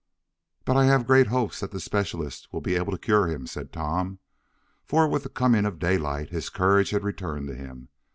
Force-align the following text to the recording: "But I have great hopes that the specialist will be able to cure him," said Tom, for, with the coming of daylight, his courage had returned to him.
"But 0.65 0.77
I 0.77 0.85
have 0.85 1.05
great 1.05 1.27
hopes 1.27 1.59
that 1.59 1.69
the 1.69 1.79
specialist 1.79 2.47
will 2.51 2.59
be 2.59 2.75
able 2.75 2.91
to 2.91 2.97
cure 2.97 3.27
him," 3.27 3.45
said 3.45 3.71
Tom, 3.71 4.17
for, 4.83 5.07
with 5.07 5.21
the 5.21 5.29
coming 5.29 5.63
of 5.63 5.77
daylight, 5.77 6.31
his 6.31 6.49
courage 6.49 6.89
had 6.89 7.03
returned 7.03 7.47
to 7.49 7.55
him. 7.55 7.89